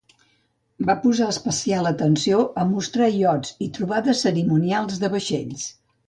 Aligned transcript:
Va 0.85 0.93
posar 1.01 1.25
especial 1.33 1.89
atenció 1.89 2.39
a 2.61 2.65
mostrar 2.69 3.09
iots 3.17 3.53
i 3.69 3.71
trobades 3.75 4.23
cerimonials 4.29 4.97
de 5.05 5.11
vaixells. 5.17 5.67